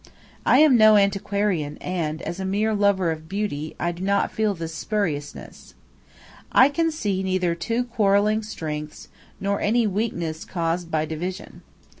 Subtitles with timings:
[0.47, 4.55] I am no antiquarian, and, as a mere lover of beauty, I do not feel
[4.55, 5.75] this "spuriousness."
[6.51, 9.09] I can see neither two quarrelling strengths
[9.39, 11.61] nor any weakness caused by division.